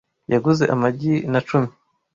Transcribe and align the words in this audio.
Yaguze 0.33 0.63
amagi 0.73 1.13
na 1.31 1.39
cumi. 1.47 1.69